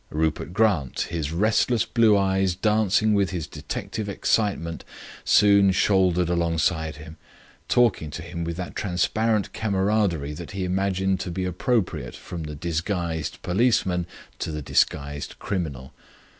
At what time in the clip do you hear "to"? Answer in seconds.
8.09-8.23, 11.19-11.29, 14.39-14.51